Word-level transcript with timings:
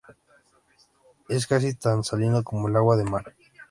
Es 1.29 1.45
casi 1.45 1.75
tan 1.75 2.03
salino 2.03 2.43
como 2.43 2.67
el 2.67 2.75
agua 2.75 2.97
de 2.97 3.03
mar. 3.03 3.35